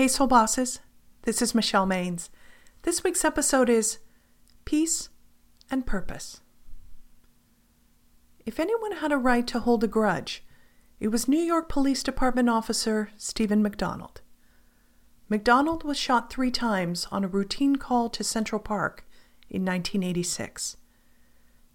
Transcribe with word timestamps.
Hey, 0.00 0.08
Soul 0.08 0.28
Bosses. 0.28 0.80
This 1.24 1.42
is 1.42 1.54
Michelle 1.54 1.86
Maines. 1.86 2.30
This 2.84 3.04
week's 3.04 3.22
episode 3.22 3.68
is 3.68 3.98
Peace 4.64 5.10
and 5.70 5.84
Purpose. 5.84 6.40
If 8.46 8.58
anyone 8.58 8.92
had 8.92 9.12
a 9.12 9.18
right 9.18 9.46
to 9.48 9.58
hold 9.58 9.84
a 9.84 9.86
grudge, 9.86 10.42
it 11.00 11.08
was 11.08 11.28
New 11.28 11.38
York 11.38 11.68
Police 11.68 12.02
Department 12.02 12.48
officer 12.48 13.10
Steven 13.18 13.62
McDonald. 13.62 14.22
McDonald 15.28 15.84
was 15.84 15.98
shot 15.98 16.32
three 16.32 16.50
times 16.50 17.06
on 17.12 17.22
a 17.22 17.28
routine 17.28 17.76
call 17.76 18.08
to 18.08 18.24
Central 18.24 18.58
Park 18.58 19.06
in 19.50 19.66
1986. 19.66 20.78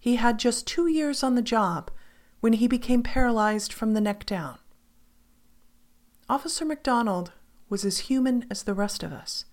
He 0.00 0.16
had 0.16 0.40
just 0.40 0.66
two 0.66 0.88
years 0.88 1.22
on 1.22 1.36
the 1.36 1.42
job 1.42 1.92
when 2.40 2.54
he 2.54 2.66
became 2.66 3.04
paralyzed 3.04 3.72
from 3.72 3.92
the 3.92 4.00
neck 4.00 4.26
down. 4.26 4.58
Officer 6.28 6.64
McDonald 6.64 7.30
was 7.68 7.84
as 7.84 8.00
human 8.00 8.46
as 8.50 8.62
the 8.62 8.74
rest 8.74 9.02
of 9.02 9.12
us. 9.12 9.44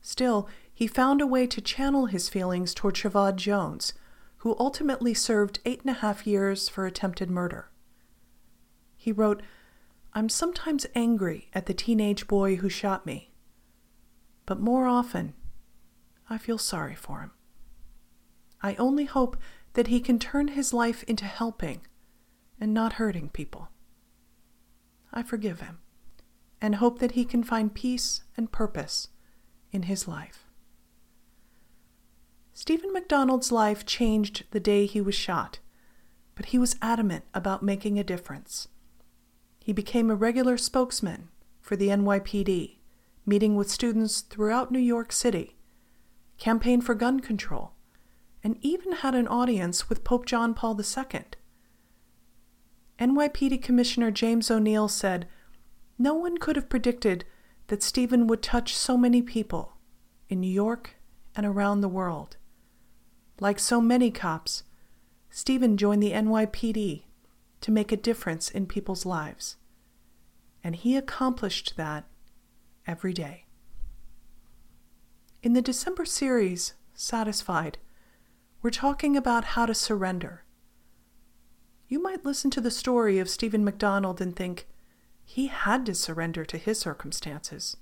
Still, 0.00 0.48
he 0.72 0.86
found 0.86 1.20
a 1.20 1.26
way 1.26 1.46
to 1.46 1.60
channel 1.60 2.06
his 2.06 2.28
feelings 2.28 2.74
toward 2.74 2.94
Shavod 2.94 3.36
Jones, 3.36 3.94
who 4.38 4.56
ultimately 4.58 5.14
served 5.14 5.60
eight 5.64 5.82
and 5.82 5.90
a 5.90 6.00
half 6.00 6.26
years 6.26 6.68
for 6.68 6.86
attempted 6.86 7.30
murder. 7.30 7.70
He 8.96 9.12
wrote, 9.12 9.42
I'm 10.12 10.28
sometimes 10.28 10.86
angry 10.94 11.48
at 11.54 11.66
the 11.66 11.74
teenage 11.74 12.26
boy 12.26 12.56
who 12.56 12.68
shot 12.68 13.06
me, 13.06 13.32
but 14.44 14.60
more 14.60 14.86
often, 14.86 15.34
I 16.28 16.38
feel 16.38 16.58
sorry 16.58 16.94
for 16.94 17.20
him. 17.20 17.30
I 18.60 18.74
only 18.74 19.04
hope 19.04 19.36
that 19.74 19.86
he 19.86 20.00
can 20.00 20.18
turn 20.18 20.48
his 20.48 20.74
life 20.74 21.02
into 21.04 21.24
helping 21.24 21.80
and 22.60 22.74
not 22.74 22.94
hurting 22.94 23.30
people. 23.30 23.68
I 25.12 25.22
forgive 25.22 25.60
him 25.60 25.78
and 26.62 26.76
hope 26.76 27.00
that 27.00 27.12
he 27.12 27.24
can 27.24 27.42
find 27.42 27.74
peace 27.74 28.22
and 28.36 28.52
purpose 28.52 29.08
in 29.72 29.82
his 29.82 30.06
life. 30.06 30.46
Steven 32.52 32.92
McDonald's 32.92 33.50
life 33.50 33.84
changed 33.84 34.44
the 34.52 34.60
day 34.60 34.86
he 34.86 35.00
was 35.00 35.16
shot, 35.16 35.58
but 36.36 36.46
he 36.46 36.58
was 36.58 36.76
adamant 36.80 37.24
about 37.34 37.64
making 37.64 37.98
a 37.98 38.04
difference. 38.04 38.68
He 39.58 39.72
became 39.72 40.08
a 40.08 40.14
regular 40.14 40.56
spokesman 40.56 41.28
for 41.60 41.74
the 41.74 41.88
NYPD, 41.88 42.78
meeting 43.26 43.56
with 43.56 43.70
students 43.70 44.20
throughout 44.20 44.70
New 44.70 44.78
York 44.78 45.10
City, 45.10 45.56
campaigned 46.38 46.84
for 46.84 46.94
gun 46.94 47.18
control, 47.18 47.72
and 48.44 48.56
even 48.60 48.92
had 48.92 49.16
an 49.16 49.26
audience 49.26 49.88
with 49.88 50.04
Pope 50.04 50.26
John 50.26 50.54
Paul 50.54 50.80
II. 50.80 51.24
NYPD 53.00 53.60
Commissioner 53.62 54.12
James 54.12 54.50
O'Neill 54.50 54.88
said, 54.88 55.26
no 55.98 56.14
one 56.14 56.38
could 56.38 56.56
have 56.56 56.68
predicted 56.68 57.24
that 57.68 57.82
Steven 57.82 58.26
would 58.26 58.42
touch 58.42 58.76
so 58.76 58.96
many 58.96 59.22
people 59.22 59.76
in 60.28 60.40
New 60.40 60.50
York 60.50 60.96
and 61.34 61.46
around 61.46 61.80
the 61.80 61.88
world. 61.88 62.36
Like 63.40 63.58
so 63.58 63.80
many 63.80 64.10
cops, 64.10 64.64
Steven 65.30 65.76
joined 65.76 66.02
the 66.02 66.12
NYPD 66.12 67.04
to 67.62 67.70
make 67.70 67.92
a 67.92 67.96
difference 67.96 68.50
in 68.50 68.66
people's 68.66 69.06
lives. 69.06 69.56
And 70.62 70.76
he 70.76 70.96
accomplished 70.96 71.74
that 71.76 72.04
every 72.86 73.12
day. 73.12 73.46
In 75.42 75.54
the 75.54 75.62
December 75.62 76.04
series, 76.04 76.74
Satisfied, 76.94 77.78
we're 78.60 78.70
talking 78.70 79.16
about 79.16 79.44
how 79.44 79.66
to 79.66 79.74
surrender. 79.74 80.44
You 81.88 82.00
might 82.00 82.24
listen 82.24 82.50
to 82.52 82.60
the 82.60 82.70
story 82.70 83.18
of 83.18 83.28
Steven 83.28 83.64
McDonald 83.64 84.20
and 84.20 84.36
think, 84.36 84.68
he 85.32 85.46
had 85.46 85.86
to 85.86 85.94
surrender 85.94 86.44
to 86.44 86.58
his 86.58 86.78
circumstances. 86.78 87.78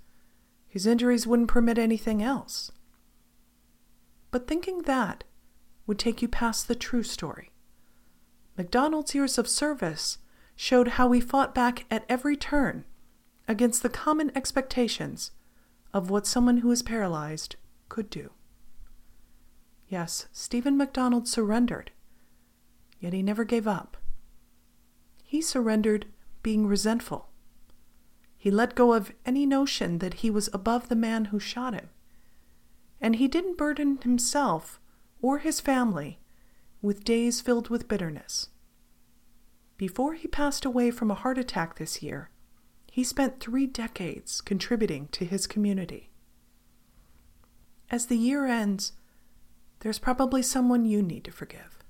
His 0.68 0.86
injuries 0.86 1.26
wouldn't 1.26 1.48
permit 1.48 1.78
anything 1.78 2.22
else. 2.22 2.70
But 4.30 4.46
thinking 4.46 4.82
that 4.82 5.24
would 5.84 5.98
take 5.98 6.22
you 6.22 6.28
past 6.28 6.68
the 6.68 6.76
true 6.76 7.02
story. 7.02 7.50
McDonald's 8.56 9.16
years 9.16 9.36
of 9.36 9.48
service 9.48 10.18
showed 10.54 10.90
how 10.90 11.10
he 11.10 11.20
fought 11.20 11.52
back 11.52 11.86
at 11.90 12.04
every 12.08 12.36
turn 12.36 12.84
against 13.48 13.82
the 13.82 13.88
common 13.88 14.30
expectations 14.36 15.32
of 15.92 16.08
what 16.08 16.28
someone 16.28 16.58
who 16.58 16.70
is 16.70 16.84
paralyzed 16.84 17.56
could 17.88 18.08
do. 18.10 18.30
Yes, 19.88 20.28
Steven 20.30 20.76
McDonald 20.76 21.26
surrendered, 21.26 21.90
yet 23.00 23.12
he 23.12 23.24
never 23.24 23.42
gave 23.42 23.66
up. 23.66 23.96
He 25.24 25.42
surrendered 25.42 26.06
being 26.44 26.68
resentful 26.68 27.29
he 28.40 28.50
let 28.50 28.74
go 28.74 28.94
of 28.94 29.12
any 29.26 29.44
notion 29.44 29.98
that 29.98 30.14
he 30.14 30.30
was 30.30 30.48
above 30.54 30.88
the 30.88 30.96
man 30.96 31.26
who 31.26 31.38
shot 31.38 31.74
him. 31.74 31.90
And 32.98 33.16
he 33.16 33.28
didn't 33.28 33.58
burden 33.58 33.98
himself 34.02 34.80
or 35.20 35.40
his 35.40 35.60
family 35.60 36.18
with 36.80 37.04
days 37.04 37.42
filled 37.42 37.68
with 37.68 37.86
bitterness. 37.86 38.48
Before 39.76 40.14
he 40.14 40.26
passed 40.26 40.64
away 40.64 40.90
from 40.90 41.10
a 41.10 41.14
heart 41.14 41.36
attack 41.36 41.76
this 41.76 42.02
year, 42.02 42.30
he 42.90 43.04
spent 43.04 43.40
three 43.40 43.66
decades 43.66 44.40
contributing 44.40 45.08
to 45.12 45.26
his 45.26 45.46
community. 45.46 46.08
As 47.90 48.06
the 48.06 48.16
year 48.16 48.46
ends, 48.46 48.92
there's 49.80 49.98
probably 49.98 50.40
someone 50.40 50.86
you 50.86 51.02
need 51.02 51.24
to 51.24 51.30
forgive. 51.30 51.84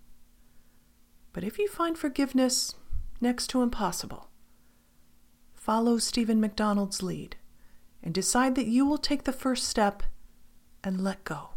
But 1.32 1.44
if 1.44 1.60
you 1.60 1.68
find 1.68 1.96
forgiveness 1.96 2.74
next 3.20 3.46
to 3.50 3.62
impossible, 3.62 4.29
follow 5.70 5.98
Steven 5.98 6.40
McDonald's 6.40 7.00
lead 7.00 7.36
and 8.02 8.12
decide 8.12 8.56
that 8.56 8.66
you 8.66 8.84
will 8.84 8.98
take 8.98 9.22
the 9.22 9.32
first 9.32 9.68
step 9.68 10.02
and 10.82 11.00
let 11.00 11.22
go. 11.22 11.50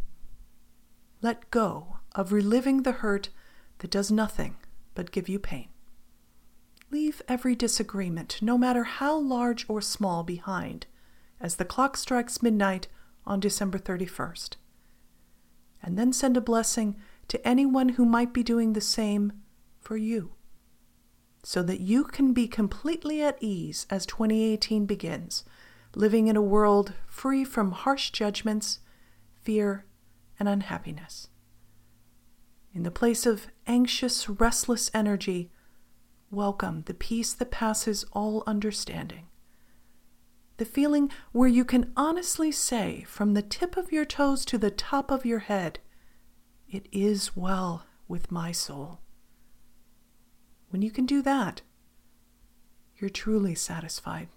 Let 1.23 1.49
go 1.49 1.97
of 2.13 2.31
reliving 2.31 2.83
the 2.83 2.91
hurt 2.91 3.29
that 3.79 3.89
does 3.89 4.11
nothing 4.11 4.57
but 4.93 5.09
give 5.09 5.27
you 5.27 5.39
pain. 5.39 5.69
Leave 6.91 7.23
every 7.27 7.55
disagreement, 7.55 8.37
no 8.39 8.55
matter 8.55 8.83
how 8.83 9.17
large 9.17 9.65
or 9.67 9.81
small, 9.81 10.21
behind 10.21 10.85
as 11.41 11.55
the 11.55 11.65
clock 11.65 11.97
strikes 11.97 12.43
midnight 12.43 12.87
on 13.25 13.39
December 13.39 13.79
31st. 13.79 14.57
And 15.81 15.97
then 15.97 16.13
send 16.13 16.37
a 16.37 16.41
blessing 16.41 16.97
to 17.29 17.47
anyone 17.47 17.89
who 17.89 18.05
might 18.05 18.31
be 18.31 18.43
doing 18.43 18.73
the 18.73 18.79
same 18.79 19.33
for 19.79 19.97
you 19.97 20.33
so 21.43 21.61
that 21.61 21.81
you 21.81 22.05
can 22.05 22.33
be 22.33 22.47
completely 22.47 23.21
at 23.21 23.37
ease 23.41 23.85
as 23.89 24.05
2018 24.05 24.85
begins, 24.85 25.43
living 25.93 26.27
in 26.27 26.37
a 26.37 26.41
world 26.41 26.93
free 27.05 27.43
from 27.43 27.71
harsh 27.71 28.09
judgments, 28.11 28.79
fear, 29.41 29.85
and 30.39 30.47
unhappiness. 30.47 31.27
In 32.73 32.83
the 32.83 32.91
place 32.91 33.25
of 33.25 33.47
anxious, 33.67 34.27
restless 34.27 34.89
energy, 34.93 35.51
welcome 36.31 36.83
the 36.85 36.93
peace 36.93 37.33
that 37.33 37.51
passes 37.51 38.05
all 38.13 38.43
understanding. 38.47 39.27
The 40.57 40.65
feeling 40.65 41.11
where 41.33 41.49
you 41.49 41.65
can 41.65 41.91
honestly 41.97 42.51
say, 42.51 43.03
from 43.07 43.33
the 43.33 43.41
tip 43.41 43.75
of 43.75 43.91
your 43.91 44.05
toes 44.05 44.45
to 44.45 44.57
the 44.57 44.71
top 44.71 45.11
of 45.11 45.25
your 45.25 45.39
head, 45.39 45.79
It 46.67 46.87
is 46.91 47.35
well 47.35 47.85
with 48.07 48.31
my 48.31 48.51
soul. 48.51 49.01
When 50.73 50.81
you 50.81 50.89
can 50.89 51.05
do 51.05 51.21
that, 51.21 51.61
you're 52.97 53.11
truly 53.11 53.53
satisfied. 53.53 54.29